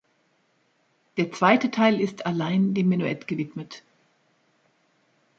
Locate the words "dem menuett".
2.73-3.27